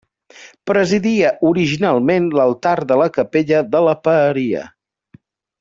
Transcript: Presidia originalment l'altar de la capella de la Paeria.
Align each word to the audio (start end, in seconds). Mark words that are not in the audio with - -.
Presidia 0.69 1.33
originalment 1.49 2.31
l'altar 2.39 2.73
de 2.93 2.99
la 3.03 3.09
capella 3.21 3.63
de 3.77 3.85
la 3.89 3.97
Paeria. 4.09 4.65